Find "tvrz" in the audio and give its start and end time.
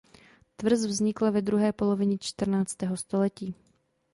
0.55-0.85